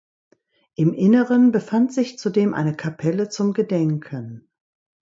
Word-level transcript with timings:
Im 0.73 0.95
Inneren 0.95 1.51
befand 1.51 1.93
sich 1.93 2.17
zudem 2.17 2.55
eine 2.55 2.75
Kapelle 2.75 3.29
zum 3.29 3.53
Gedenken. 3.53 4.49